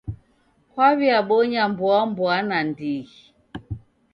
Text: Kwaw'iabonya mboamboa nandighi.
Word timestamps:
Kwaw'iabonya 0.71 1.61
mboamboa 1.71 2.35
nandighi. 2.49 3.17